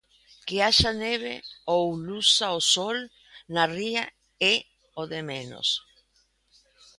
Que 0.45 0.57
haxa 0.65 0.91
neve 1.05 1.35
ou 1.75 1.83
luza 2.07 2.47
o 2.59 2.61
sol 2.75 2.97
na 3.53 3.63
ría, 3.77 4.03
é 4.53 4.55
o 5.01 5.03
de 5.11 5.21
menos. 5.31 5.67